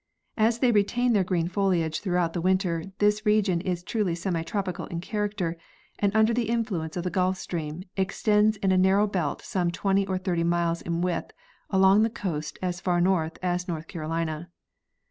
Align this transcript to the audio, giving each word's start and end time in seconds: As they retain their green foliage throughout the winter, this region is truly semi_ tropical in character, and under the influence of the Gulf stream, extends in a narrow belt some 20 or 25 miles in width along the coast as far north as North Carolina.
As 0.39 0.57
they 0.57 0.71
retain 0.71 1.13
their 1.13 1.23
green 1.23 1.47
foliage 1.47 1.99
throughout 1.99 2.33
the 2.33 2.41
winter, 2.41 2.85
this 2.97 3.23
region 3.23 3.61
is 3.61 3.83
truly 3.83 4.15
semi_ 4.15 4.41
tropical 4.43 4.87
in 4.87 4.99
character, 4.99 5.57
and 5.99 6.11
under 6.15 6.33
the 6.33 6.49
influence 6.49 6.97
of 6.97 7.03
the 7.03 7.11
Gulf 7.11 7.37
stream, 7.37 7.83
extends 7.95 8.57
in 8.57 8.71
a 8.71 8.79
narrow 8.79 9.05
belt 9.05 9.43
some 9.43 9.69
20 9.69 10.07
or 10.07 10.17
25 10.17 10.47
miles 10.47 10.81
in 10.81 11.01
width 11.01 11.29
along 11.69 12.01
the 12.01 12.09
coast 12.09 12.57
as 12.63 12.81
far 12.81 12.99
north 12.99 13.37
as 13.43 13.67
North 13.67 13.85
Carolina. 13.87 14.49